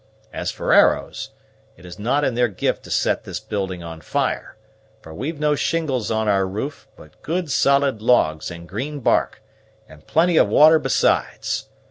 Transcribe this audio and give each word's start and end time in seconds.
As 0.33 0.49
for 0.49 0.73
arrows, 0.73 1.29
it 1.77 1.85
is 1.85 1.99
not 1.99 2.23
in 2.23 2.33
their 2.33 2.47
gift 2.47 2.81
to 2.85 2.89
set 2.89 3.23
this 3.23 3.39
building 3.39 3.83
on 3.83 4.01
fire, 4.01 4.57
for 4.99 5.13
we've 5.13 5.39
no 5.39 5.53
shingles 5.53 6.09
on 6.09 6.27
our 6.27 6.47
roof, 6.47 6.87
but 6.95 7.21
good 7.21 7.51
solid 7.51 8.01
logs 8.01 8.49
and 8.49 8.67
green 8.67 9.01
bark, 9.01 9.43
and 9.87 10.07
plenty 10.07 10.37
of 10.37 10.47
water 10.49 10.79
besides. 10.79 11.67